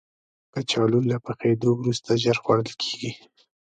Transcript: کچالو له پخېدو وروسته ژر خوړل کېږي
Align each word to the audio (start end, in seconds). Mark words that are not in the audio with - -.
کچالو 0.53 0.99
له 1.09 1.17
پخېدو 1.25 1.69
وروسته 1.79 2.11
ژر 2.23 2.37
خوړل 2.43 2.71
کېږي 2.81 3.11